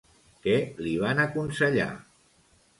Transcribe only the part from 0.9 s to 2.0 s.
van aconsellar?